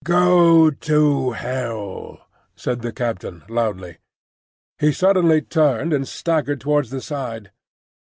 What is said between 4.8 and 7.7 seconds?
suddenly turned and staggered towards the side.